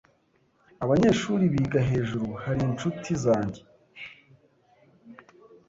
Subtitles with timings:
[0.83, 3.61] Abanyeshuri biga hejuru hari inshuti zanjye.